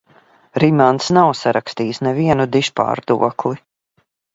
[0.63, 3.59] Rimants nav sarakstījis nevienu dižpārdokli.